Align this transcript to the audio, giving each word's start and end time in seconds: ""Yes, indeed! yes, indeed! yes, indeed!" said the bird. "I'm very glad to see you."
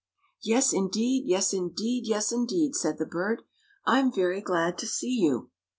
""Yes, 0.51 0.73
indeed! 0.73 1.25
yes, 1.27 1.53
indeed! 1.53 2.07
yes, 2.07 2.31
indeed!" 2.31 2.73
said 2.75 2.97
the 2.97 3.05
bird. 3.05 3.43
"I'm 3.85 4.11
very 4.11 4.41
glad 4.41 4.75
to 4.79 4.87
see 4.87 5.13
you." 5.15 5.51